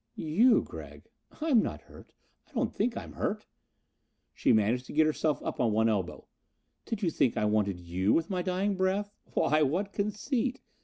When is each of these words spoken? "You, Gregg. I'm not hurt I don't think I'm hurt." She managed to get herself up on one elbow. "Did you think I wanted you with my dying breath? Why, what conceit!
"You, 0.15 0.63
Gregg. 0.63 1.07
I'm 1.41 1.61
not 1.61 1.81
hurt 1.81 2.11
I 2.47 2.53
don't 2.53 2.73
think 2.73 2.97
I'm 2.97 3.13
hurt." 3.13 3.45
She 4.33 4.51
managed 4.51 4.87
to 4.87 4.93
get 4.93 5.05
herself 5.05 5.39
up 5.43 5.59
on 5.59 5.73
one 5.73 5.89
elbow. 5.89 6.25
"Did 6.85 7.03
you 7.03 7.11
think 7.11 7.37
I 7.37 7.45
wanted 7.45 7.79
you 7.79 8.11
with 8.11 8.27
my 8.27 8.41
dying 8.41 8.75
breath? 8.75 9.13
Why, 9.35 9.61
what 9.61 9.93
conceit! 9.93 10.59